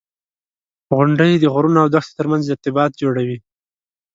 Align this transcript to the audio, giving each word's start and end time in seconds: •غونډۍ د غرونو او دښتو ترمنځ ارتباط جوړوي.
•غونډۍ 0.95 1.33
د 1.39 1.45
غرونو 1.53 1.77
او 1.83 1.87
دښتو 1.95 2.17
ترمنځ 2.19 2.43
ارتباط 2.53 2.91
جوړوي. 3.01 3.37